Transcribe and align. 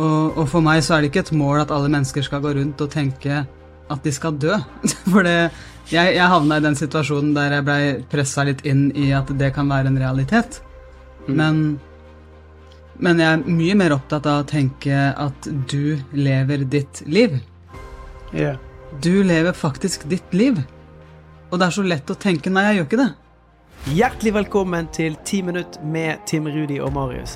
Og, 0.00 0.38
og, 0.38 0.46
for 0.48 0.64
meg 0.64 0.80
så 0.84 0.96
er 0.96 1.02
det 1.02 1.10
ikke 1.10 1.26
et 1.26 1.34
mål 1.36 1.66
at 1.66 1.72
alle 1.74 1.90
mennesker 1.92 2.24
skal 2.24 2.40
gå 2.40 2.54
rundt 2.56 2.80
og 2.80 2.90
tenke 2.92 3.42
at 3.92 4.04
de 4.06 4.12
skal 4.14 4.38
dø. 4.40 4.56
For 5.12 5.26
det, 5.26 5.52
jeg, 5.92 6.14
jeg 6.16 6.32
havna 6.32 6.56
i 6.56 6.64
den 6.64 6.78
situasjonen 6.78 7.34
der 7.36 7.58
jeg 7.58 7.66
blei 7.66 7.80
pressa 8.12 8.46
litt 8.48 8.64
inn 8.68 8.86
i 8.96 9.10
at 9.16 9.28
det 9.36 9.52
kan 9.52 9.68
være 9.68 9.92
en 9.92 10.00
realitet. 10.00 10.62
Mm. 11.26 11.34
Men, 11.36 11.62
men 13.04 13.20
jeg 13.20 13.36
er 13.36 13.56
mye 13.60 13.78
mer 13.82 13.96
opptatt 13.98 14.28
av 14.32 14.42
å 14.42 14.48
tenke 14.48 15.10
at 15.12 15.50
du 15.68 15.98
lever 16.16 16.64
ditt 16.72 17.04
liv. 17.04 17.36
Yeah. 18.32 18.56
Du 19.04 19.20
lever 19.24 19.52
faktisk 19.52 20.08
ditt 20.08 20.32
liv. 20.32 20.62
Og 21.50 21.60
det 21.60 21.68
er 21.68 21.76
så 21.76 21.84
lett 21.84 22.08
å 22.08 22.16
tenke 22.16 22.48
nei, 22.48 22.70
jeg 22.70 22.80
gjør 22.80 22.88
ikke 22.88 23.02
det. 23.02 23.10
Hjertelig 23.90 24.30
velkommen 24.36 24.86
til 24.94 25.16
10 25.26 25.40
minutt 25.42 25.76
med 25.82 26.20
Tim 26.26 26.44
Rudi 26.46 26.76
og 26.78 26.92
Marius. 26.94 27.32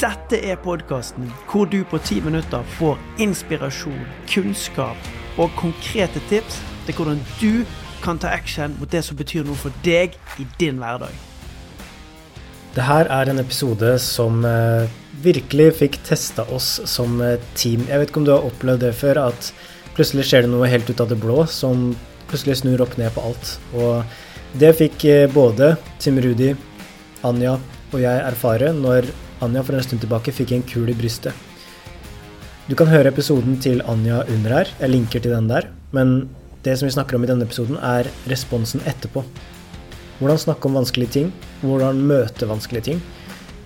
Dette 0.00 0.38
er 0.48 0.56
podkasten 0.56 1.26
hvor 1.50 1.66
du 1.68 1.82
på 1.84 1.98
ti 2.00 2.22
minutter 2.24 2.64
får 2.78 2.96
inspirasjon, 3.20 4.06
kunnskap 4.24 5.10
og 5.36 5.52
konkrete 5.60 6.22
tips 6.30 6.56
til 6.86 6.96
hvordan 6.96 7.20
du 7.42 7.66
kan 8.00 8.16
ta 8.16 8.30
action 8.32 8.78
mot 8.80 8.88
det 8.88 9.02
som 9.04 9.18
betyr 9.20 9.44
noe 9.44 9.60
for 9.60 9.76
deg 9.84 10.16
i 10.40 10.46
din 10.56 10.80
hverdag. 10.80 11.12
Det 12.72 12.88
her 12.88 13.12
er 13.12 13.28
en 13.28 13.44
episode 13.44 13.92
som 14.00 14.40
eh, 14.48 14.88
virkelig 15.20 15.68
fikk 15.82 16.00
testa 16.08 16.48
oss 16.48 16.78
som 16.88 17.20
eh, 17.20 17.36
team. 17.52 17.84
Jeg 17.92 18.00
vet 18.00 18.08
ikke 18.08 18.24
om 18.24 18.30
du 18.30 18.32
har 18.38 18.48
opplevd 18.48 18.86
det 18.86 18.94
før, 18.96 19.26
at 19.28 19.52
plutselig 20.00 20.30
skjer 20.32 20.48
det 20.48 20.54
noe 20.56 20.72
helt 20.72 20.88
ut 20.88 21.04
av 21.04 21.12
det 21.12 21.20
blå 21.20 21.44
som 21.44 21.90
plutselig 22.32 22.62
snur 22.64 22.88
opp 22.88 22.96
ned 22.96 23.12
på 23.12 23.28
alt. 23.28 23.56
Og 23.76 24.16
det 24.58 24.72
fikk 24.78 25.04
eh, 25.06 25.28
både 25.30 25.76
Tim 26.02 26.18
Rudi, 26.22 26.54
Anja 27.26 27.54
og 27.90 28.00
jeg 28.02 28.22
erfare 28.24 28.72
når 28.74 29.06
Anja 29.44 29.62
for 29.66 29.76
en 29.76 29.84
stund 29.84 30.02
tilbake 30.02 30.34
fikk 30.34 30.54
en 30.56 30.66
kul 30.66 30.90
i 30.90 30.96
brystet. 30.96 31.36
Du 32.70 32.76
kan 32.78 32.90
høre 32.90 33.10
episoden 33.10 33.56
til 33.62 33.80
Anja 33.90 34.24
under 34.30 34.60
her, 34.60 34.72
jeg 34.80 34.92
linker 34.92 35.22
til 35.22 35.34
den 35.34 35.48
der. 35.50 35.68
Men 35.96 36.28
det 36.62 36.76
som 36.78 36.86
vi 36.86 36.94
snakker 36.94 37.16
om 37.16 37.24
i 37.24 37.30
denne 37.30 37.46
episoden, 37.46 37.78
er 37.78 38.10
responsen 38.30 38.82
etterpå. 38.86 39.24
Hvordan 40.20 40.38
snakke 40.38 40.68
om 40.68 40.76
vanskelige 40.78 41.14
ting, 41.16 41.32
hvordan 41.62 42.02
møte 42.06 42.46
vanskelige 42.46 42.90
ting, 42.90 43.00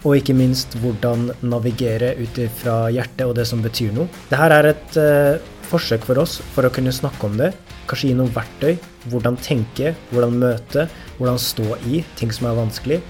og 0.05 0.19
ikke 0.21 0.37
minst 0.37 0.77
hvordan 0.83 1.31
navigere 1.43 2.13
ut 2.21 2.39
fra 2.61 2.77
hjertet 2.93 3.25
og 3.27 3.35
det 3.39 3.48
som 3.48 3.65
betyr 3.65 3.93
noe. 3.97 4.09
Dette 4.31 4.57
er 4.61 4.71
et 4.71 4.98
uh, 5.01 5.53
forsøk 5.69 6.05
for 6.07 6.21
oss 6.21 6.39
for 6.55 6.69
å 6.69 6.73
kunne 6.73 6.93
snakke 6.95 7.29
om 7.29 7.39
det, 7.41 7.55
kanskje 7.89 8.13
gi 8.13 8.19
noen 8.19 8.33
verktøy. 8.35 8.77
Hvordan 9.11 9.37
tenke, 9.41 9.95
hvordan 10.11 10.39
møte, 10.41 10.89
hvordan 11.19 11.41
stå 11.41 11.77
i 11.91 12.03
ting 12.19 12.33
som 12.33 12.49
er 12.49 12.59
vanskelig, 12.59 13.01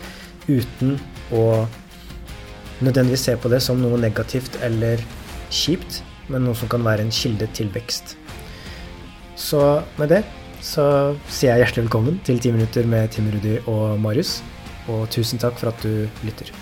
uten 0.48 0.98
å 1.32 1.64
nødvendigvis 2.82 3.28
se 3.28 3.36
på 3.38 3.50
det 3.52 3.62
som 3.62 3.80
noe 3.80 4.00
negativt 4.00 4.58
eller 4.66 5.00
kjipt, 5.54 6.02
men 6.28 6.46
noe 6.46 6.58
som 6.58 6.70
kan 6.72 6.84
være 6.84 7.06
en 7.06 7.14
kilde 7.14 7.48
til 7.56 7.70
vekst. 7.74 8.16
Så 9.38 9.62
med 10.00 10.10
det 10.14 10.22
så 10.64 10.84
sier 11.28 11.52
jeg 11.52 11.64
hjertelig 11.64 11.86
velkommen 11.86 12.20
til 12.24 12.40
10 12.40 12.56
minutter 12.56 12.86
med 12.88 13.10
Tim 13.12 13.28
Rudi 13.32 13.58
og 13.68 13.98
Marius, 14.00 14.38
og 14.88 15.06
tusen 15.12 15.40
takk 15.40 15.60
for 15.60 15.72
at 15.72 15.84
du 15.84 16.06
lytter. 16.24 16.52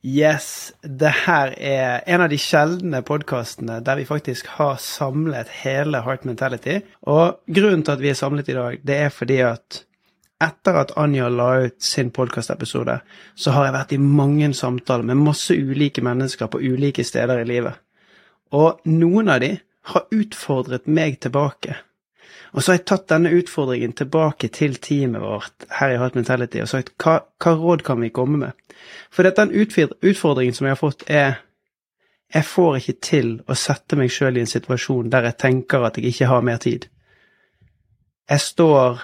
Yes, 0.00 0.72
det 0.80 1.10
her 1.26 1.50
er 1.60 2.00
en 2.08 2.22
av 2.24 2.30
de 2.32 2.38
sjeldne 2.40 3.02
podkastene 3.04 3.82
der 3.84 3.98
vi 3.98 4.06
faktisk 4.08 4.46
har 4.56 4.78
samlet 4.80 5.50
hele 5.60 6.00
Heart 6.06 6.24
Mentality. 6.24 6.78
Og 7.04 7.36
grunnen 7.44 7.84
til 7.84 7.98
at 7.98 8.00
vi 8.00 8.08
er 8.08 8.16
samlet 8.16 8.48
i 8.48 8.56
dag, 8.56 8.78
det 8.80 8.96
er 8.96 9.12
fordi 9.12 9.42
at 9.44 9.82
etter 10.40 10.78
at 10.80 10.94
Anja 10.96 11.28
la 11.28 11.50
ut 11.66 11.76
sin 11.84 12.08
podkastepisode, 12.16 12.96
så 13.36 13.52
har 13.52 13.68
jeg 13.68 13.76
vært 13.76 13.92
i 13.92 14.00
mange 14.00 14.48
samtaler 14.56 15.04
med 15.04 15.20
masse 15.20 15.52
ulike 15.52 16.00
mennesker 16.00 16.48
på 16.48 16.62
ulike 16.64 17.04
steder 17.04 17.42
i 17.42 17.48
livet. 17.52 17.76
Og 18.56 18.80
noen 18.88 19.28
av 19.28 19.44
de 19.44 19.58
har 19.92 20.08
utfordret 20.16 20.88
meg 20.88 21.20
tilbake. 21.20 21.76
Og 22.52 22.62
så 22.62 22.72
har 22.72 22.78
jeg 22.78 22.86
tatt 22.90 23.08
denne 23.12 23.32
utfordringen 23.34 23.92
tilbake 23.96 24.50
til 24.54 24.74
teamet 24.82 25.22
vårt 25.22 25.66
her 25.78 25.94
i 25.94 25.98
Heart 26.00 26.18
Mentality 26.18 26.62
og 26.62 26.70
sagt 26.72 26.92
hva, 27.02 27.20
hva 27.42 27.54
råd 27.58 27.84
kan 27.86 28.00
vi 28.02 28.12
komme 28.14 28.40
med? 28.42 28.76
For 29.10 29.26
den 29.26 29.52
utfordringen 29.54 30.56
som 30.56 30.66
jeg 30.66 30.76
har 30.76 30.80
fått, 30.80 31.04
er 31.06 31.40
jeg 32.30 32.46
får 32.46 32.76
ikke 32.78 32.98
til 33.02 33.30
å 33.50 33.56
sette 33.58 33.98
meg 33.98 34.12
sjøl 34.14 34.38
i 34.38 34.44
en 34.44 34.50
situasjon 34.50 35.10
der 35.10 35.26
jeg 35.30 35.40
tenker 35.42 35.86
at 35.86 35.98
jeg 35.98 36.12
ikke 36.12 36.30
har 36.30 36.44
mer 36.46 36.60
tid. 36.62 36.86
Jeg 38.30 38.40
står 38.40 39.00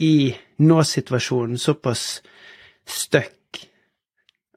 i 0.00 0.14
nå-situasjonen 0.60 1.60
såpass 1.60 2.20
stuck 2.84 3.32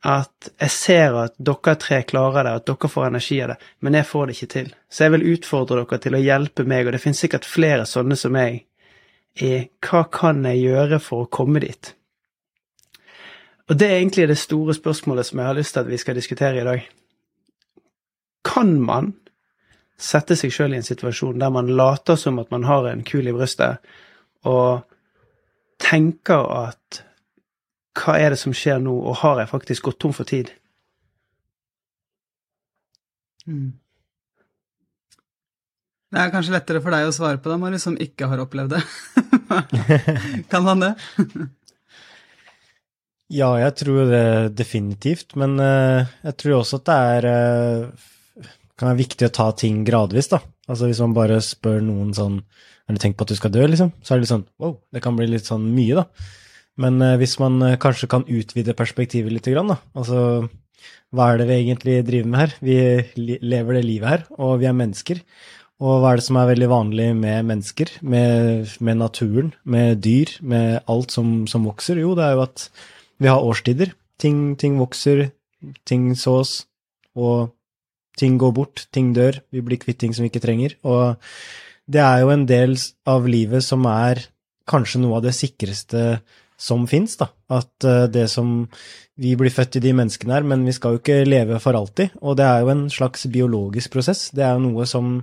at 0.04 0.50
jeg 0.60 0.72
ser 0.72 1.16
at 1.22 1.36
dere 1.40 1.76
tre 1.80 2.02
klarer 2.04 2.44
det, 2.44 2.54
at 2.60 2.68
dere 2.68 2.92
får 2.92 3.08
energi 3.08 3.40
av 3.44 3.54
det, 3.54 3.58
men 3.80 3.96
jeg 3.96 4.08
får 4.10 4.28
det 4.28 4.36
ikke 4.36 4.54
til. 4.54 4.70
Så 4.92 5.06
jeg 5.06 5.14
vil 5.16 5.28
utfordre 5.34 5.80
dere 5.80 6.00
til 6.04 6.18
å 6.18 6.22
hjelpe 6.24 6.66
meg, 6.68 6.86
og 6.86 6.96
det 6.96 7.02
finnes 7.04 7.22
sikkert 7.24 7.48
flere 7.48 7.86
sånne 7.88 8.18
som 8.20 8.36
meg, 8.36 8.66
i 9.40 9.54
hva 9.82 10.04
kan 10.14 10.44
jeg 10.46 10.60
gjøre 10.62 11.00
for 11.02 11.24
å 11.24 11.32
komme 11.32 11.64
dit? 11.64 11.94
Og 13.72 13.80
det 13.80 13.88
er 13.88 14.02
egentlig 14.02 14.28
det 14.30 14.38
store 14.38 14.76
spørsmålet 14.76 15.26
som 15.26 15.40
jeg 15.40 15.50
har 15.50 15.58
lyst 15.58 15.74
til 15.74 15.86
at 15.86 15.90
vi 15.90 15.98
skal 15.98 16.20
diskutere 16.20 16.60
i 16.60 16.68
dag. 16.68 16.84
Kan 18.46 18.76
man 18.84 19.14
sette 19.98 20.36
seg 20.36 20.52
sjøl 20.52 20.76
i 20.76 20.82
en 20.82 20.86
situasjon 20.86 21.40
der 21.40 21.54
man 21.54 21.72
later 21.72 22.20
som 22.20 22.42
at 22.44 22.52
man 22.52 22.68
har 22.68 22.90
en 22.92 23.06
kul 23.08 23.30
i 23.30 23.34
brystet, 23.34 23.80
og 24.44 24.84
tenker 25.80 26.44
at 26.68 27.04
hva 28.00 28.18
er 28.20 28.34
det 28.34 28.42
som 28.42 28.54
skjer 28.56 28.82
nå, 28.82 28.94
og 28.94 29.20
har 29.22 29.42
jeg 29.42 29.52
faktisk 29.52 29.90
gått 29.90 30.00
tom 30.02 30.14
for 30.16 30.30
tid? 30.30 30.52
Mm. 33.46 33.74
Det 36.14 36.22
er 36.22 36.32
kanskje 36.34 36.54
lettere 36.54 36.82
for 36.82 36.94
deg 36.94 37.10
å 37.10 37.14
svare 37.14 37.40
på 37.42 37.50
det, 37.50 37.58
Marius, 37.62 37.86
som 37.88 37.98
ikke 38.02 38.30
har 38.30 38.42
opplevd 38.44 38.76
det. 38.76 38.82
kan 40.52 40.66
man 40.66 40.84
det? 40.84 40.94
ja, 43.34 43.50
jeg 43.64 43.76
tror 43.82 44.12
det 44.12 44.26
definitivt, 44.58 45.34
men 45.42 45.58
uh, 45.58 46.06
jeg 46.22 46.38
tror 46.42 46.60
også 46.60 46.82
at 46.82 46.90
det 46.90 47.00
er 47.16 47.30
uh, 47.34 48.10
kan 48.78 48.92
være 48.92 49.02
viktig 49.02 49.30
å 49.30 49.34
ta 49.34 49.50
ting 49.58 49.82
gradvis, 49.88 50.30
da. 50.34 50.42
Altså 50.70 50.90
hvis 50.90 51.02
man 51.04 51.18
bare 51.18 51.42
spør 51.44 51.82
noen 51.84 52.14
sånn 52.16 52.40
har 52.84 52.96
du 52.96 53.00
tenkt 53.00 53.18
på 53.18 53.26
at 53.26 53.32
du 53.32 53.40
skal 53.40 53.54
dø, 53.54 53.64
liksom? 53.70 53.94
Så 54.04 54.14
er 54.14 54.20
det 54.20 54.26
litt 54.26 54.34
sånn 54.34 54.48
wow, 54.62 54.76
det 54.94 55.02
kan 55.04 55.18
bli 55.18 55.28
litt 55.32 55.48
sånn 55.48 55.70
mye, 55.76 56.04
da. 56.04 56.06
Men 56.82 57.02
eh, 57.06 57.18
hvis 57.22 57.38
man 57.42 57.62
eh, 57.66 57.80
kanskje 57.82 58.10
kan 58.12 58.28
utvide 58.28 58.76
perspektivet 58.78 59.34
litt, 59.34 59.50
da. 59.54 59.80
Altså 59.94 60.50
hva 61.14 61.30
er 61.30 61.40
det 61.40 61.50
vi 61.50 61.60
egentlig 61.60 62.00
driver 62.08 62.30
med 62.32 62.42
her? 62.42 62.56
Vi 62.66 63.38
lever 63.46 63.78
det 63.78 63.84
livet 63.86 64.10
her, 64.10 64.24
og 64.42 64.58
vi 64.64 64.70
er 64.70 64.78
mennesker. 64.78 65.22
Og 65.84 66.00
hva 66.02 66.14
er 66.14 66.20
det 66.20 66.26
som 66.26 66.40
er 66.40 66.50
veldig 66.50 66.70
vanlig 66.72 67.08
med 67.18 67.48
mennesker, 67.50 67.92
med, 68.02 68.72
med 68.82 68.98
naturen, 68.98 69.52
med 69.64 70.02
dyr, 70.02 70.32
med 70.42 70.82
alt 70.90 71.14
som, 71.14 71.44
som, 71.50 71.66
vokser? 71.70 72.02
Jo, 72.02 72.14
det 72.18 72.26
er 72.26 72.38
jo 72.38 72.46
at 72.46 72.68
vi 73.22 73.30
har 73.30 73.46
årstider. 73.46 73.94
Ting, 74.22 74.56
ting 74.58 74.80
vokser, 74.82 75.28
ting 75.86 76.14
sås, 76.18 76.64
og 77.14 77.52
ting 78.18 78.40
går 78.42 78.54
bort, 78.56 78.88
ting 78.94 79.12
dør. 79.14 79.42
Vi 79.54 79.62
blir 79.66 79.82
kvitt 79.82 80.00
ting 80.02 80.16
som 80.16 80.26
vi 80.26 80.32
ikke 80.32 80.44
trenger. 80.46 80.78
Og 80.88 81.20
det 81.86 82.02
er 82.02 82.24
jo 82.24 82.32
en 82.34 82.48
del 82.50 82.78
av 83.10 83.28
livet 83.30 83.66
som 83.66 83.86
er 83.90 84.24
kanskje 84.70 85.04
noe 85.04 85.20
av 85.20 85.28
det 85.28 85.36
sikreste 85.36 86.24
som 86.64 86.86
fins, 86.90 87.18
da. 87.20 87.30
At 87.52 87.88
uh, 87.88 88.06
det 88.12 88.30
som 88.32 88.68
Vi 89.20 89.36
blir 89.38 89.54
født 89.54 89.76
i 89.78 89.84
de 89.84 89.92
menneskene 89.94 90.34
her, 90.34 90.46
men 90.48 90.64
vi 90.66 90.74
skal 90.74 90.96
jo 90.96 91.02
ikke 91.02 91.20
leve 91.28 91.60
for 91.62 91.78
alltid. 91.78 92.16
Og 92.26 92.38
det 92.40 92.48
er 92.48 92.64
jo 92.64 92.72
en 92.74 92.88
slags 92.90 93.28
biologisk 93.30 93.94
prosess. 93.94 94.32
Det 94.34 94.42
er 94.42 94.56
jo 94.56 94.72
noe 94.72 94.88
som 94.90 95.20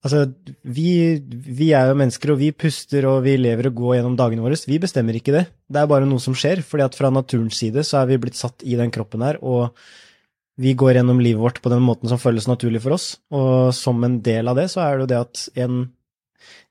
Altså, 0.00 0.22
vi, 0.64 1.20
vi, 1.28 1.72
er 1.76 1.90
jo 1.90 1.96
mennesker, 2.00 2.30
og 2.32 2.38
vi 2.40 2.54
puster 2.56 3.04
og 3.04 3.18
vi 3.26 3.34
lever 3.36 3.68
og 3.68 3.80
går 3.82 3.98
gjennom 3.98 4.14
dagene 4.16 4.44
våre. 4.44 4.56
Vi 4.64 4.78
bestemmer 4.80 5.18
ikke 5.18 5.34
det. 5.34 5.42
Det 5.68 5.82
er 5.82 5.90
bare 5.90 6.08
noe 6.08 6.22
som 6.24 6.32
skjer, 6.32 6.62
fordi 6.64 6.86
at 6.86 6.96
fra 6.96 7.10
naturens 7.12 7.58
side 7.60 7.84
så 7.84 8.00
er 8.00 8.08
vi 8.08 8.20
blitt 8.22 8.38
satt 8.38 8.64
i 8.64 8.78
den 8.80 8.92
kroppen 8.94 9.26
her, 9.26 9.36
og 9.44 9.76
vi 10.60 10.72
går 10.76 10.96
gjennom 10.96 11.20
livet 11.20 11.40
vårt 11.40 11.60
på 11.60 11.72
den 11.72 11.84
måten 11.84 12.08
som 12.08 12.20
føles 12.20 12.48
naturlig 12.48 12.80
for 12.84 12.96
oss. 12.96 13.12
Og 13.32 13.74
som 13.76 14.00
en 14.04 14.18
del 14.24 14.48
av 14.48 14.56
det, 14.56 14.70
så 14.72 14.82
er 14.86 14.96
det 14.96 15.04
jo 15.04 15.10
det 15.12 15.20
at 15.20 15.44
en, 15.66 15.82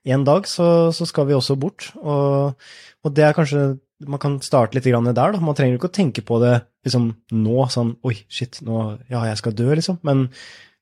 en 0.04 0.24
dag 0.26 0.48
så, 0.48 0.90
så, 0.96 1.06
skal 1.08 1.28
vi 1.28 1.36
også 1.36 1.58
bort. 1.60 1.90
Og, 2.00 2.56
og, 3.04 3.14
det 3.16 3.26
er 3.26 3.36
kanskje 3.36 3.78
Man 4.08 4.20
kan 4.20 4.38
starte 4.40 4.78
litt 4.78 4.86
der, 4.88 5.12
da. 5.12 5.40
Man 5.44 5.54
trenger 5.54 5.76
ikke 5.76 5.90
å 5.90 5.92
tenke 5.92 6.22
på 6.24 6.38
det 6.40 6.54
liksom 6.86 7.10
nå, 7.36 7.56
sånn 7.68 7.98
oi, 8.08 8.16
shit, 8.32 8.62
nå 8.64 8.96
Ja, 9.10 9.26
jeg 9.28 9.36
skal 9.36 9.52
dø, 9.52 9.68
liksom. 9.74 9.98
Men 10.02 10.30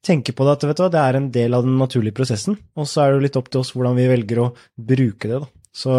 tenke 0.06 0.32
på 0.32 0.46
det 0.46 0.54
at 0.54 0.66
vet 0.68 0.78
du 0.78 0.84
hva, 0.84 0.92
det 0.94 1.02
er 1.02 1.18
en 1.18 1.30
del 1.34 1.56
av 1.56 1.66
den 1.66 1.74
naturlige 1.80 2.14
prosessen. 2.14 2.54
Og 2.78 2.86
så 2.86 3.02
er 3.02 3.10
det 3.10 3.18
jo 3.18 3.24
litt 3.26 3.38
opp 3.40 3.50
til 3.50 3.64
oss 3.64 3.74
hvordan 3.74 3.98
vi 3.98 4.06
velger 4.10 4.42
å 4.44 4.52
bruke 4.78 5.30
det, 5.30 5.40
da. 5.42 5.57
Så 5.78 5.94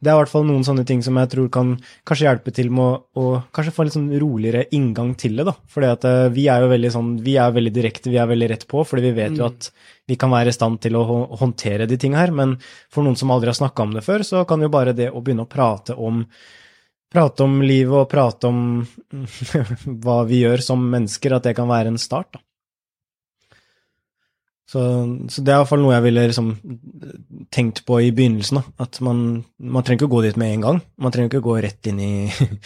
det 0.00 0.08
er 0.08 0.14
i 0.14 0.18
hvert 0.22 0.32
fall 0.32 0.46
noen 0.48 0.64
sånne 0.64 0.86
ting 0.88 1.02
som 1.04 1.18
jeg 1.20 1.30
tror 1.34 1.48
kan 1.52 1.74
kanskje 2.08 2.26
hjelpe 2.26 2.54
til 2.56 2.70
med 2.72 3.04
å, 3.20 3.24
kanskje 3.52 3.74
få 3.76 3.84
en 3.84 3.90
litt 3.90 3.96
sånn 3.98 4.10
roligere 4.22 4.64
inngang 4.76 5.12
til 5.20 5.36
det, 5.36 5.46
da. 5.50 5.54
Fordi 5.70 5.90
at 5.90 6.06
uh, 6.08 6.28
vi 6.32 6.46
er 6.52 6.64
jo 6.64 6.70
veldig 6.72 6.92
sånn, 6.96 7.10
vi 7.26 7.36
er 7.40 7.56
veldig 7.56 7.74
direkte, 7.76 8.12
vi 8.12 8.20
er 8.22 8.30
veldig 8.30 8.50
rett 8.54 8.66
på, 8.70 8.84
fordi 8.88 9.08
vi 9.10 9.16
vet 9.18 9.36
mm. 9.36 9.40
jo 9.42 9.48
at 9.50 9.70
vi 10.10 10.16
kan 10.20 10.32
være 10.32 10.50
i 10.50 10.56
stand 10.56 10.80
til 10.82 10.96
å 10.98 11.04
håndtere 11.40 11.88
de 11.90 12.00
tinga 12.00 12.22
her. 12.22 12.32
Men 12.34 12.56
for 12.92 13.06
noen 13.06 13.18
som 13.20 13.30
aldri 13.34 13.52
har 13.52 13.60
snakka 13.60 13.86
om 13.86 13.94
det 13.98 14.06
før, 14.06 14.24
så 14.26 14.46
kan 14.48 14.64
jo 14.64 14.72
bare 14.72 14.96
det 14.96 15.12
å 15.12 15.22
begynne 15.22 15.46
å 15.46 15.50
prate 15.50 15.98
om 15.98 16.24
prate 17.10 17.42
om 17.42 17.56
livet 17.66 18.04
og 18.04 18.10
prate 18.10 18.46
om 18.46 18.84
hva 20.04 20.20
vi 20.28 20.44
gjør 20.44 20.62
som 20.62 20.84
mennesker, 20.92 21.34
at 21.34 21.48
det 21.48 21.56
kan 21.58 21.70
være 21.70 21.92
en 21.92 22.00
start, 22.00 22.32
da. 22.36 22.44
Så, 24.70 24.80
så 25.26 25.42
det 25.42 25.50
er 25.50 25.56
iallfall 25.58 25.80
noe 25.82 25.96
jeg 25.96 26.04
ville 26.04 26.22
liksom 26.30 26.50
tenkt 27.50 27.80
på 27.88 27.96
i 28.04 28.12
begynnelsen, 28.14 28.60
da. 28.60 28.84
At 28.84 29.00
man, 29.02 29.40
man 29.58 29.86
trenger 29.86 30.04
ikke 30.04 30.12
gå 30.12 30.20
dit 30.22 30.36
med 30.38 30.52
en 30.54 30.66
gang. 30.66 30.78
Man 31.02 31.14
trenger 31.14 31.32
ikke 31.32 31.42
gå 31.42 31.56
rett 31.64 31.88
inn 31.90 31.98
i 32.04 32.10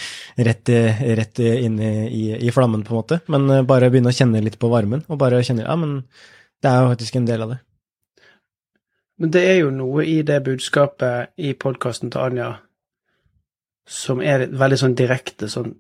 rett, 0.49 0.73
rett 1.21 1.41
inn 1.47 1.79
i, 1.81 1.93
i, 2.05 2.25
i, 2.37 2.53
flammen, 2.53 2.85
på 2.85 2.93
en 2.93 3.01
måte. 3.01 3.21
Men 3.33 3.49
eh, 3.49 3.65
bare 3.65 3.89
begynne 3.89 4.13
å 4.13 4.17
kjenne 4.19 4.43
litt 4.45 4.59
på 4.61 4.69
varmen, 4.73 5.07
og 5.09 5.21
bare 5.23 5.41
kjenne 5.47 5.65
ja, 5.65 5.79
men 5.81 6.03
det 6.61 6.69
er 6.69 6.83
jo 6.83 6.93
faktisk 6.93 7.17
en 7.17 7.31
del 7.31 7.47
av 7.47 7.55
det. 7.55 7.59
Men 9.25 9.33
det 9.33 9.47
er 9.49 9.59
jo 9.63 9.73
noe 9.73 10.05
i 10.11 10.19
det 10.27 10.43
budskapet 10.45 11.33
i 11.41 11.55
podkasten 11.57 12.13
til 12.13 12.27
Anja 12.27 12.51
som 13.89 14.21
er 14.25 14.49
veldig 14.53 14.81
sånn 14.81 14.97
direkte 14.97 15.49
sånn 15.53 15.75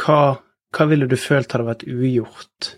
Hva, 0.00 0.40
hva 0.72 0.86
ville 0.88 1.08
du 1.08 1.16
følt 1.20 1.52
hadde 1.52 1.68
vært 1.68 1.84
ugjort 1.88 2.70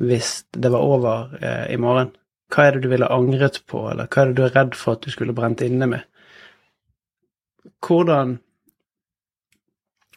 hvis 0.00 0.44
det 0.56 0.72
var 0.72 0.84
over 0.84 1.34
eh, 1.40 1.72
i 1.74 1.78
morgen? 1.80 2.14
Hva 2.50 2.66
er 2.66 2.76
det 2.76 2.84
du 2.84 2.90
ville 2.90 3.10
angret 3.12 3.60
på, 3.70 3.84
eller 3.90 4.08
hva 4.10 4.22
er 4.22 4.30
det 4.30 4.38
du 4.38 4.44
er 4.46 4.54
redd 4.56 4.78
for 4.78 4.96
at 4.96 5.04
du 5.04 5.12
skulle 5.12 5.36
brent 5.36 5.62
inne 5.62 5.86
med? 5.86 6.06
Hvordan 7.84 8.38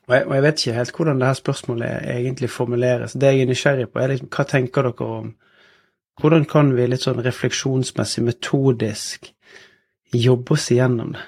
og 0.07 0.15
jeg, 0.15 0.25
og 0.27 0.33
jeg 0.35 0.43
vet 0.43 0.61
ikke 0.65 0.77
helt 0.77 0.95
hvordan 0.97 1.19
det 1.19 1.27
her 1.27 1.37
spørsmålet 1.39 2.09
egentlig 2.11 2.49
formuleres. 2.49 3.13
Det 3.13 3.29
jeg 3.29 3.41
er 3.41 3.47
nysgjerrig 3.47 3.85
på, 3.89 3.99
er 3.99 4.11
liksom 4.11 4.31
hva 4.35 4.45
tenker 4.49 4.89
dere 4.89 5.09
om 5.19 5.33
Hvordan 6.21 6.43
kan 6.45 6.67
vi 6.77 6.83
litt 6.85 7.01
sånn 7.01 7.23
refleksjonsmessig, 7.25 8.21
metodisk, 8.21 9.31
jobbe 10.13 10.53
oss 10.53 10.67
igjennom 10.69 11.15
det? 11.15 11.23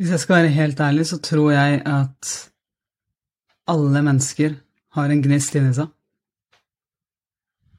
Hvis 0.00 0.10
jeg 0.10 0.22
skal 0.24 0.40
være 0.40 0.56
helt 0.56 0.80
ærlig, 0.82 1.04
så 1.06 1.20
tror 1.22 1.52
jeg 1.54 1.76
at 1.86 2.32
alle 3.70 4.02
mennesker 4.02 4.56
har 4.98 5.14
en 5.14 5.22
gnist 5.22 5.54
inni 5.54 5.76
seg. 5.78 5.92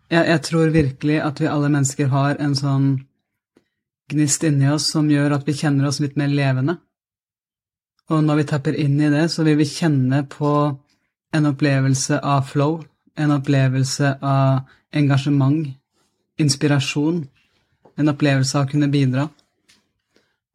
Jeg, 0.07 0.24
jeg, 0.24 0.42
tror 0.48 0.71
virkelig 0.71 1.19
at 1.19 1.39
vi 1.42 1.50
alle 1.51 1.69
mennesker 1.71 2.12
har 2.13 2.38
en 2.39 2.56
sånn 2.56 2.88
gnist 4.12 4.44
inni 4.48 4.69
oss 4.71 4.88
som 4.94 5.09
gjør 5.12 5.36
at 5.36 5.48
vi 5.48 5.56
kjenner 5.57 5.89
oss 5.89 6.00
litt 6.00 6.15
mer 6.19 6.31
levende. 6.31 6.77
Og 8.07 8.21
når 8.24 8.39
vi 8.39 8.45
tapper 8.48 8.77
inn 8.80 8.95
i 9.04 9.09
det, 9.12 9.25
så 9.33 9.44
vil 9.44 9.57
vi 9.59 9.68
kjenne 9.68 10.24
på 10.31 10.51
en 11.36 11.50
opplevelse 11.50 12.21
av 12.24 12.45
flow, 12.48 12.80
en 13.19 13.33
opplevelse 13.36 14.13
av 14.24 14.62
engasjement, 14.95 15.68
inspirasjon, 16.39 17.25
en 17.98 18.13
opplevelse 18.13 18.56
av 18.56 18.68
å 18.68 18.71
kunne 18.71 18.88
bidra. 18.94 19.27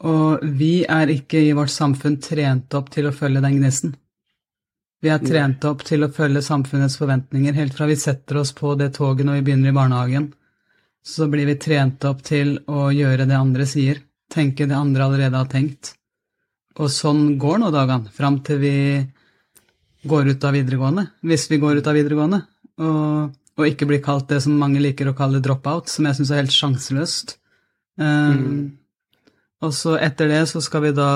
Og 0.09 0.41
vi 0.59 0.83
er 0.89 1.13
ikke 1.13 1.43
i 1.45 1.53
vårt 1.55 1.71
samfunn 1.75 2.17
trent 2.25 2.73
opp 2.75 2.89
til 2.95 3.07
å 3.07 3.15
følge 3.15 3.43
den 3.45 3.61
gnisten. 3.61 3.93
Vi 5.03 5.11
er 5.11 5.23
trent 5.23 5.65
opp 5.67 5.83
til 5.87 6.05
å 6.07 6.13
følge 6.15 6.45
samfunnets 6.47 6.95
forventninger. 7.01 7.57
Helt 7.59 7.75
fra 7.75 7.89
vi 7.91 7.97
setter 7.99 8.39
oss 8.39 8.53
på 8.55 8.77
det 8.79 8.93
toget 8.99 9.27
når 9.27 9.41
vi 9.41 9.47
begynner 9.49 9.73
i 9.73 9.77
barnehagen, 9.77 10.29
så 11.03 11.27
blir 11.31 11.49
vi 11.49 11.59
trent 11.59 12.05
opp 12.07 12.23
til 12.23 12.55
å 12.71 12.87
gjøre 12.95 13.27
det 13.27 13.35
andre 13.35 13.67
sier, 13.67 13.99
tenke 14.31 14.69
det 14.71 14.79
andre 14.79 15.09
allerede 15.09 15.41
har 15.41 15.51
tenkt. 15.51 15.97
Og 16.79 16.89
sånn 16.93 17.35
går 17.43 17.59
nå 17.61 17.73
dagene, 17.75 18.13
fram 18.15 18.39
til 18.47 18.63
vi 18.63 18.77
går 20.09 20.33
ut 20.33 20.47
av 20.47 20.55
videregående, 20.55 21.09
hvis 21.27 21.49
vi 21.51 21.59
går 21.63 21.83
ut 21.83 21.91
av 21.91 21.99
videregående, 21.99 22.41
og, 22.83 23.35
og 23.59 23.67
ikke 23.69 23.89
blir 23.91 24.03
kalt 24.05 24.31
det 24.31 24.39
som 24.47 24.55
mange 24.59 24.81
liker 24.83 25.11
å 25.11 25.17
kalle 25.19 25.43
drop-out, 25.43 25.91
som 25.91 26.07
jeg 26.07 26.21
syns 26.21 26.31
er 26.31 26.41
helt 26.45 26.55
sjanseløst. 26.55 27.37
Um, 27.99 28.39
mm. 28.39 28.63
Og 29.67 29.75
så 29.77 29.99
etter 29.99 30.31
det 30.31 30.45
så 30.51 30.63
skal 30.65 30.87
vi 30.87 30.95
da 30.97 31.11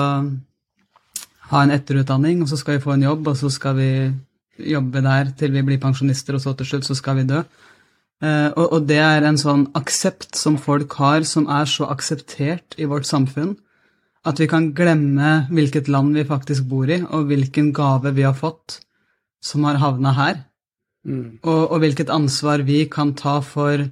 ha 1.51 1.63
en 1.63 1.73
etterutdanning, 1.75 2.41
og 2.43 2.51
så 2.51 2.59
skal 2.59 2.77
vi 2.77 2.83
få 2.83 2.95
en 2.95 3.05
jobb, 3.07 3.27
og 3.31 3.37
så 3.39 3.51
skal 3.53 3.77
vi 3.77 3.91
jobbe 4.57 5.03
der 5.05 5.31
til 5.37 5.53
vi 5.53 5.63
blir 5.65 5.81
pensjonister, 5.81 6.35
og 6.35 6.43
så 6.43 6.55
til 6.57 6.71
slutt 6.71 6.87
så 6.87 6.97
skal 6.97 7.19
vi 7.19 7.27
dø. 7.29 7.43
Uh, 8.17 8.49
og, 8.57 8.65
og, 8.73 8.87
det 8.89 8.97
er 8.97 9.27
en 9.27 9.37
sånn 9.37 9.67
aksept 9.77 10.33
som 10.39 10.57
folk 10.57 10.95
har, 10.97 11.21
som 11.29 11.45
er 11.53 11.69
så 11.69 11.85
akseptert 11.93 12.73
i 12.81 12.87
vårt 12.89 13.05
samfunn, 13.05 13.53
at 14.27 14.41
vi 14.41 14.47
kan 14.49 14.71
glemme 14.75 15.45
hvilket 15.53 15.87
land 15.91 16.17
vi 16.17 16.25
faktisk 16.27 16.65
bor 16.67 16.89
i, 16.89 17.03
og 17.05 17.29
hvilken 17.29 17.69
gave 17.77 18.11
vi 18.17 18.25
har 18.25 18.35
fått 18.35 18.79
som 19.43 19.67
har 19.69 19.77
havna 19.79 20.15
her. 20.17 20.41
Mm. 21.07 21.37
Og, 21.45 21.61
og 21.71 21.77
hvilket 21.83 22.09
ansvar 22.11 22.65
vi 22.67 22.81
kan 22.91 23.13
ta 23.15 23.37
for 23.45 23.85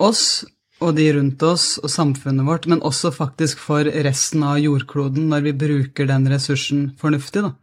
oss 0.00 0.44
og 0.84 0.96
de 0.98 1.06
rundt 1.16 1.42
oss 1.46 1.78
og 1.82 1.90
samfunnet 1.92 2.46
vårt, 2.46 2.68
men 2.70 2.82
også 2.84 3.12
faktisk 3.14 3.60
for 3.62 3.88
resten 4.06 4.44
av 4.46 4.60
jordkloden 4.62 5.30
når 5.32 5.48
vi 5.48 5.58
bruker 5.64 6.08
den 6.10 6.28
ressursen 6.30 6.90
fornuftig. 7.00 7.44
Da. 7.46 7.54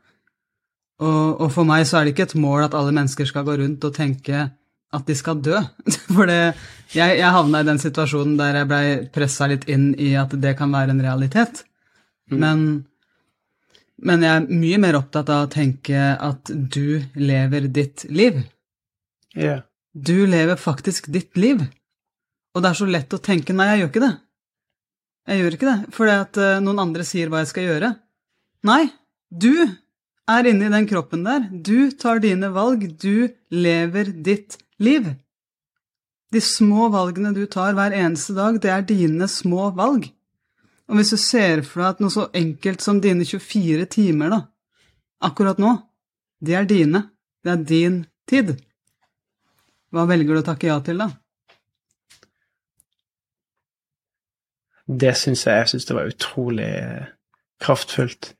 Og, 1.02 1.42
og, 1.42 1.48
for 1.54 1.68
meg 1.68 1.88
så 1.90 2.00
er 2.00 2.06
det 2.06 2.16
ikke 2.16 2.28
et 2.30 2.40
mål 2.40 2.68
at 2.68 2.78
alle 2.78 2.94
mennesker 2.94 3.30
skal 3.30 3.46
gå 3.48 3.58
rundt 3.62 3.88
og 3.88 3.96
tenke 3.96 4.46
at 4.92 5.08
de 5.08 5.16
skal 5.18 5.42
dø. 5.42 5.58
For 6.16 6.30
det, 6.30 6.54
jeg, 6.94 7.18
jeg 7.22 7.34
havna 7.34 7.64
i 7.64 7.68
den 7.68 7.82
situasjonen 7.82 8.38
der 8.40 8.60
jeg 8.60 8.70
blei 8.70 8.86
pressa 9.14 9.48
litt 9.50 9.68
inn 9.72 9.92
i 9.96 10.14
at 10.20 10.36
det 10.44 10.54
kan 10.60 10.74
være 10.74 10.94
en 10.94 11.04
realitet. 11.04 11.64
Mm. 12.32 12.38
Men, 12.44 12.64
men 14.04 14.26
jeg 14.28 14.34
er 14.36 14.62
mye 14.62 14.82
mer 14.84 15.00
opptatt 15.00 15.32
av 15.32 15.48
å 15.48 15.52
tenke 15.52 16.12
at 16.14 16.52
du 16.52 17.02
lever 17.18 17.70
ditt 17.72 18.06
liv. 18.12 18.44
Yeah. 19.38 19.64
Du 19.96 20.28
lever 20.28 20.60
faktisk 20.60 21.10
ditt 21.12 21.40
liv. 21.40 21.64
Og 22.52 22.64
det 22.64 22.72
er 22.72 22.80
så 22.82 22.88
lett 22.90 23.14
å 23.16 23.22
tenke 23.24 23.56
nei, 23.56 23.70
jeg 23.72 23.82
gjør 23.82 23.92
ikke 23.92 24.04
det. 24.04 24.14
Jeg 25.30 25.42
gjør 25.42 25.56
ikke 25.56 25.70
det 25.70 25.96
fordi 25.96 26.16
at 26.24 26.40
uh, 26.42 26.58
noen 26.64 26.82
andre 26.84 27.06
sier 27.08 27.32
hva 27.32 27.44
jeg 27.44 27.52
skal 27.52 27.68
gjøre. 27.70 27.92
Nei, 28.68 28.84
du 29.30 29.54
er 30.32 30.48
inne 30.50 30.68
i 30.68 30.74
den 30.74 30.88
kroppen 30.90 31.26
der. 31.26 31.48
Du 31.52 31.92
tar 31.92 32.22
dine 32.24 32.52
valg. 32.54 32.84
Du 33.02 33.32
lever 33.54 34.12
ditt 34.12 34.58
liv. 34.82 35.14
De 36.32 36.42
små 36.44 36.88
valgene 36.94 37.34
du 37.36 37.44
tar 37.52 37.76
hver 37.76 37.96
eneste 37.96 38.36
dag, 38.38 38.60
det 38.64 38.72
er 38.72 38.86
dine 38.88 39.28
små 39.28 39.72
valg. 39.76 40.08
Og 40.88 41.00
hvis 41.00 41.12
du 41.14 41.20
ser 41.20 41.64
for 41.68 41.84
deg 41.84 41.90
at 41.90 42.04
noe 42.04 42.14
så 42.14 42.28
enkelt 42.36 42.84
som 42.84 43.00
dine 43.04 43.28
24 43.28 43.88
timer, 43.92 44.32
da, 44.32 44.40
akkurat 45.28 45.60
nå, 45.60 45.76
de 46.44 46.56
er 46.56 46.68
dine. 46.68 47.06
Det 47.44 47.52
er 47.52 47.66
din 47.68 47.98
tid. 48.30 48.56
Hva 49.92 50.06
velger 50.08 50.38
du 50.38 50.42
å 50.42 50.48
takke 50.48 50.70
ja 50.70 50.80
til, 50.84 51.04
da? 51.04 51.10
Det 55.00 55.16
syns 55.18 55.46
jeg, 55.48 55.58
jeg 55.58 55.70
synes 55.70 55.86
det 55.86 55.96
var 55.96 56.12
utrolig 56.12 56.70
eh, 56.76 57.10
kraftfullt. 57.62 58.34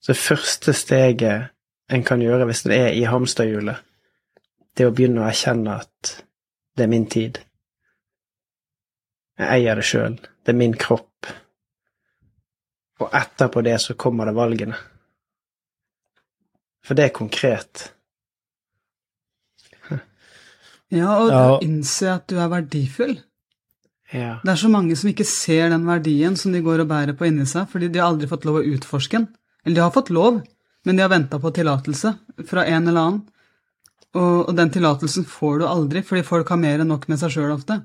Så 0.00 0.12
det 0.12 0.20
første 0.20 0.72
steget 0.72 1.50
en 1.92 2.04
kan 2.04 2.22
gjøre 2.22 2.46
hvis 2.48 2.64
det 2.66 2.76
er 2.78 2.92
i 2.96 3.04
hamsterhjulet, 3.08 3.80
det 4.74 4.84
er 4.84 4.90
å 4.90 4.94
begynne 4.94 5.22
å 5.22 5.28
erkjenne 5.28 5.78
at 5.84 6.14
det 6.74 6.86
er 6.86 6.90
min 6.90 7.06
tid. 7.10 7.38
Jeg 9.38 9.50
eier 9.58 9.78
det 9.78 9.86
sjøl. 9.86 10.16
Det 10.18 10.52
er 10.52 10.58
min 10.58 10.74
kropp. 10.78 11.28
Og 13.02 13.14
etterpå 13.14 13.62
det 13.66 13.76
så 13.82 13.96
kommer 13.98 14.28
det 14.28 14.36
valgene. 14.36 14.78
For 16.84 16.98
det 16.98 17.08
er 17.08 17.16
konkret. 17.16 17.90
Ja, 20.94 21.14
og 21.18 21.30
ja. 21.32 21.46
innse 21.64 22.10
at 22.12 22.28
du 22.30 22.36
er 22.38 22.50
verdifull. 22.52 23.16
Ja. 24.14 24.38
Det 24.44 24.52
er 24.52 24.60
så 24.60 24.70
mange 24.70 24.94
som 24.98 25.10
ikke 25.10 25.26
ser 25.26 25.72
den 25.72 25.86
verdien 25.88 26.36
som 26.38 26.54
de 26.54 26.62
går 26.62 26.84
og 26.84 26.90
bærer 26.90 27.16
på 27.18 27.26
inni 27.26 27.46
seg, 27.50 27.66
fordi 27.70 27.90
de 27.90 27.98
har 27.98 28.12
aldri 28.12 28.30
fått 28.30 28.46
lov 28.46 28.60
å 28.60 28.66
utforske 28.76 29.18
den. 29.18 29.28
Eller 29.64 29.80
de 29.80 29.82
har 29.82 29.94
fått 29.94 30.12
lov, 30.14 30.38
men 30.86 30.96
de 30.96 31.02
har 31.02 31.10
venta 31.10 31.40
på 31.42 31.50
tillatelse 31.56 32.14
fra 32.46 32.66
en 32.68 32.90
eller 32.90 33.00
annen. 33.00 33.22
Og, 34.14 34.48
og 34.48 34.54
den 34.54 34.70
tillatelsen 34.70 35.26
får 35.26 35.58
du 35.58 35.66
aldri, 35.66 36.04
fordi 36.06 36.22
folk 36.26 36.52
har 36.52 36.60
mer 36.62 36.84
enn 36.84 36.92
nok 36.92 37.08
med 37.10 37.18
seg 37.18 37.34
sjøl 37.34 37.56
ofte. 37.56 37.80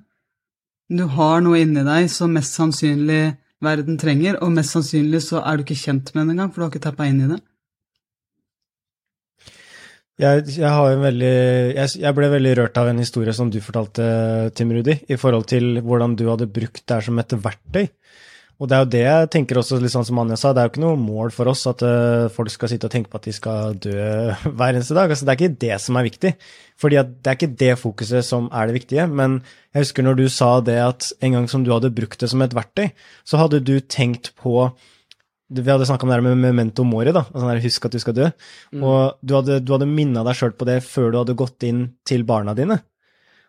Du 0.89 1.05
har 1.15 1.41
noe 1.41 1.61
inni 1.61 1.81
deg 1.85 2.09
som 2.13 2.33
mest 2.33 2.57
sannsynlig 2.57 3.23
verden 3.65 3.97
trenger, 4.01 4.37
og 4.43 4.53
mest 4.53 4.75
sannsynlig 4.75 5.23
så 5.25 5.41
er 5.41 5.57
du 5.57 5.65
ikke 5.65 5.81
kjent 5.81 6.13
med 6.13 6.23
den 6.23 6.35
engang, 6.35 6.53
for 6.53 6.61
du 6.61 6.67
har 6.67 6.73
ikke 6.73 6.85
tappa 6.85 7.09
inn 7.09 7.23
i 7.25 7.31
det. 7.31 7.39
Jeg, 10.19 10.49
jeg, 10.51 10.97
veldig, 10.99 11.35
jeg, 11.77 11.91
jeg, 12.01 12.15
ble 12.17 12.27
veldig 12.33 12.55
rørt 12.59 12.79
av 12.81 12.89
en 12.91 12.97
historie 12.99 13.31
som 13.35 13.47
du 13.51 13.61
fortalte, 13.63 14.03
Tim 14.57 14.73
Rudi, 14.75 14.97
i 15.07 15.17
forhold 15.19 15.45
til 15.47 15.79
hvordan 15.79 16.17
du 16.19 16.25
hadde 16.27 16.49
brukt 16.51 16.83
det 16.91 16.97
som 17.05 17.21
et 17.21 17.35
verktøy. 17.39 17.87
Og 18.59 18.67
det 18.67 18.75
er 18.75 18.81
jo 18.83 18.89
det 18.91 19.03
jeg 19.05 19.27
tenker 19.31 19.61
også, 19.61 19.77
litt 19.79 19.93
sånn 19.93 20.03
som 20.03 20.19
Anja 20.19 20.35
sa, 20.35 20.51
det 20.51 20.59
er 20.59 20.67
jo 20.67 20.73
ikke 20.73 20.83
noe 20.83 20.99
mål 20.99 21.31
for 21.31 21.47
oss 21.47 21.63
at 21.71 21.79
uh, 21.87 22.27
folk 22.35 22.51
skal 22.51 22.67
sitte 22.73 22.89
og 22.89 22.91
tenke 22.91 23.07
på 23.07 23.21
at 23.21 23.29
de 23.29 23.35
skal 23.37 23.77
dø 23.79 23.95
hver 24.59 24.73
eneste 24.73 24.97
dag. 24.97 25.07
Altså, 25.07 25.23
det 25.23 25.31
er 25.31 25.39
ikke 25.39 25.61
det 25.63 25.79
som 25.79 25.95
er 25.95 26.07
viktig. 26.09 26.33
Fordi 26.83 26.99
det 26.99 27.31
er 27.31 27.39
ikke 27.39 27.51
det 27.63 27.71
fokuset 27.79 28.27
som 28.27 28.51
er 28.51 28.67
det 28.67 28.75
viktige. 28.81 29.07
Men 29.07 29.39
jeg 29.71 29.85
husker 29.85 30.03
når 30.03 30.19
du 30.19 30.25
sa 30.35 30.51
det 30.59 30.75
at 30.83 31.13
en 31.23 31.39
gang 31.39 31.47
som 31.51 31.63
du 31.63 31.71
hadde 31.71 31.95
brukt 31.95 32.19
det 32.19 32.31
som 32.33 32.43
et 32.43 32.55
verktøy, 32.55 32.91
så 33.23 33.39
hadde 33.39 33.63
du 33.63 33.77
tenkt 33.79 34.33
på 34.43 34.67
vi 35.49 35.65
hadde 35.65 35.87
snakka 35.89 36.05
om 36.05 36.11
det 36.11 36.17
her 36.19 36.25
med 36.25 36.37
memento 36.37 36.85
mori, 36.85 37.11
da, 37.15 37.23
altså 37.25 37.55
husk 37.63 37.87
at 37.87 37.95
du 37.95 37.99
skal 38.01 38.15
dø. 38.17 38.27
Mm. 38.73 38.83
Og 38.85 39.17
du 39.25 39.33
hadde, 39.33 39.59
du 39.65 39.73
hadde 39.73 39.89
minna 39.89 40.23
deg 40.27 40.37
sjøl 40.37 40.53
på 40.53 40.67
det 40.69 40.79
før 40.85 41.09
du 41.09 41.17
hadde 41.23 41.37
gått 41.39 41.65
inn 41.65 41.87
til 42.07 42.25
barna 42.27 42.53
dine. 42.57 42.77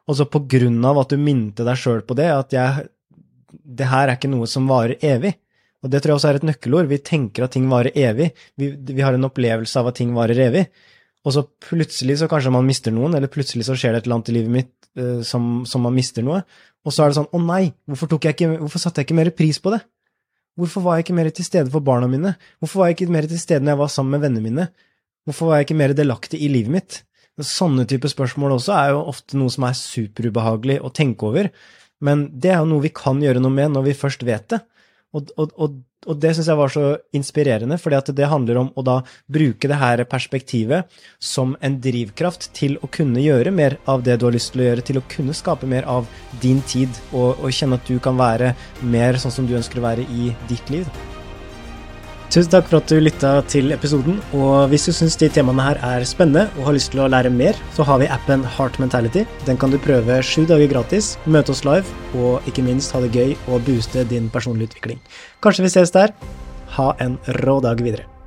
Og 0.09 0.17
så 0.19 0.27
på 0.27 0.43
grunn 0.51 0.81
av 0.87 1.03
at 1.03 1.13
du 1.13 1.21
minte 1.21 1.67
deg 1.67 1.79
sjøl 1.79 2.01
på 2.07 2.17
det, 2.19 2.31
at 2.33 2.57
jeg, 2.57 2.89
det 3.53 3.91
her 3.91 4.09
er 4.09 4.17
ikke 4.17 4.33
noe 4.33 4.49
som 4.51 4.69
varer 4.71 5.01
evig, 5.05 5.37
Og 5.81 5.89
det 5.89 6.03
tror 6.03 6.13
jeg 6.13 6.19
også 6.19 6.29
er 6.29 6.37
et 6.37 6.45
nøkkelord. 6.45 6.89
Vi 6.91 6.99
tenker 7.01 7.47
at 7.47 7.55
ting 7.55 7.69
varer 7.71 7.95
evig. 7.97 8.27
Vi, 8.61 8.67
vi 8.69 9.01
har 9.01 9.17
en 9.17 9.25
opplevelse 9.25 9.81
av 9.81 9.87
at 9.89 9.97
ting 9.97 10.11
varer 10.13 10.37
evig. 10.37 10.67
Og 11.25 11.33
så 11.33 11.45
plutselig 11.65 12.19
så 12.21 12.29
kanskje 12.29 12.53
man 12.53 12.69
mister 12.69 12.93
noen, 12.93 13.15
eller 13.17 13.33
plutselig 13.33 13.65
så 13.65 13.77
skjer 13.77 13.95
det 13.95 14.03
et 14.03 14.09
eller 14.09 14.19
annet 14.19 14.29
i 14.29 14.35
livet 14.37 14.53
mitt 14.53 14.75
uh, 15.01 15.23
som, 15.25 15.63
som, 15.69 15.85
man 15.85 15.97
mister 15.97 16.25
noe. 16.25 16.43
Og 16.85 16.93
så 16.93 17.05
er 17.05 17.13
det 17.13 17.19
sånn 17.21 17.33
å 17.33 17.41
nei, 17.45 17.71
hvorfor, 17.89 18.13
ikke, 18.17 18.51
hvorfor 18.61 18.83
satte 18.83 19.01
jeg 19.01 19.09
ikke 19.09 19.19
mer 19.23 19.33
pris 19.37 19.61
på 19.61 19.73
det? 19.73 19.81
Hvorfor 20.59 20.85
var 20.85 20.99
jeg 20.99 21.07
ikke 21.07 21.19
mer 21.19 21.31
til 21.35 21.47
stede 21.47 21.71
for 21.73 21.85
barna 21.85 22.09
mine? 22.11 22.35
Hvorfor 22.59 22.83
var 22.83 22.91
jeg 22.91 22.99
ikke 22.99 23.13
mer 23.15 23.29
til 23.31 23.41
stede 23.41 23.63
når 23.65 23.75
jeg 23.75 23.83
var 23.83 23.93
sammen 23.95 24.17
med 24.17 24.25
vennene 24.27 24.45
mine? 24.45 24.67
Hvorfor 25.29 25.51
var 25.51 25.61
jeg 25.61 25.69
ikke 25.69 25.79
mer 25.79 25.95
delaktig 25.97 26.41
i 26.43 26.51
livet 26.51 26.75
mitt? 26.75 26.99
Sånne 27.41 27.87
type 27.89 28.09
spørsmål 28.11 28.59
også 28.59 28.75
er 28.77 28.91
jo 28.93 29.05
ofte 29.13 29.39
noe 29.41 29.53
som 29.53 29.65
er 29.69 29.79
superubehagelig 29.79 30.81
å 30.85 30.91
tenke 30.93 31.29
over, 31.29 31.49
men 32.05 32.27
det 32.43 32.53
er 32.53 32.61
jo 32.61 32.69
noe 32.69 32.85
vi 32.85 32.93
kan 32.97 33.21
gjøre 33.23 33.41
noe 33.41 33.55
med 33.55 33.73
når 33.73 33.87
vi 33.89 33.97
først 33.97 34.25
vet 34.29 34.49
det. 34.53 34.61
Og, 35.11 35.31
og, 35.37 35.55
og, 35.59 35.79
og 36.07 36.19
det 36.23 36.33
syns 36.37 36.49
jeg 36.53 36.59
var 36.61 36.71
så 36.71 36.85
inspirerende, 37.17 37.79
fordi 37.83 37.99
at 37.99 38.11
det 38.17 38.29
handler 38.31 38.61
om 38.63 38.71
å 38.79 38.85
da 38.87 38.97
bruke 39.27 39.71
det 39.71 39.81
her 39.81 40.05
perspektivet 40.11 41.01
som 41.19 41.57
en 41.67 41.81
drivkraft 41.83 42.51
til 42.57 42.79
å 42.79 42.91
kunne 42.95 43.23
gjøre 43.25 43.55
mer 43.55 43.81
av 43.91 44.05
det 44.07 44.21
du 44.21 44.29
har 44.29 44.37
lyst 44.37 44.55
til 44.55 44.63
å 44.65 44.69
gjøre, 44.71 44.87
til 44.87 45.03
å 45.03 45.07
kunne 45.11 45.37
skape 45.37 45.71
mer 45.71 45.89
av 45.91 46.07
din 46.43 46.63
tid, 46.63 46.95
og, 47.11 47.41
og 47.43 47.51
kjenne 47.51 47.81
at 47.81 47.91
du 47.91 47.99
kan 48.03 48.19
være 48.21 48.55
mer 48.83 49.19
sånn 49.19 49.35
som 49.41 49.51
du 49.51 49.57
ønsker 49.59 49.83
å 49.83 49.89
være 49.91 50.07
i 50.15 50.31
ditt 50.53 50.71
liv. 50.71 50.87
Tusen 52.31 52.47
takk 52.53 52.69
for 52.71 52.79
at 52.79 52.87
du 52.87 53.01
lytta 53.03 53.31
til 53.51 53.73
episoden. 53.75 54.21
Og 54.39 54.69
hvis 54.71 54.85
du 54.87 54.93
syns 54.95 55.17
de 55.19 55.27
temaene 55.35 55.65
her 55.67 55.81
er 55.83 56.05
spennende 56.07 56.45
og 56.61 56.69
har 56.69 56.77
lyst 56.77 56.93
til 56.93 57.03
å 57.03 57.09
lære 57.11 57.33
mer, 57.35 57.59
så 57.75 57.83
har 57.89 57.99
vi 57.99 58.07
appen 58.07 58.45
Heart 58.55 58.79
Mentality. 58.79 59.25
Den 59.49 59.59
kan 59.59 59.75
du 59.75 59.81
prøve 59.83 60.21
sju 60.23 60.45
dager 60.47 60.71
gratis, 60.71 61.17
møte 61.27 61.51
oss 61.51 61.65
live 61.67 61.91
og 62.15 62.47
ikke 62.47 62.63
minst 62.69 62.95
ha 62.95 63.03
det 63.03 63.11
gøy 63.17 63.35
og 63.51 63.67
booste 63.67 64.07
din 64.15 64.31
personlige 64.31 64.71
utvikling. 64.71 65.03
Kanskje 65.43 65.67
vi 65.67 65.75
ses 65.75 65.91
der. 65.99 66.15
Ha 66.79 66.93
en 67.03 67.19
rå 67.43 67.59
dag 67.67 67.83
videre. 67.83 68.20